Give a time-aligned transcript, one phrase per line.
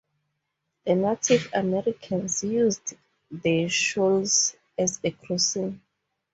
[0.83, 2.95] The Native Americans used
[3.29, 5.79] the shoals as a crossing.